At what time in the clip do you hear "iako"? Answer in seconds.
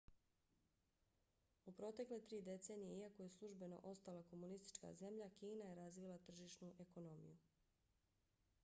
3.01-3.23